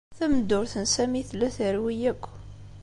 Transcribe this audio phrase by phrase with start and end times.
[0.17, 2.23] Tameddurt n Sami tella terwi akk.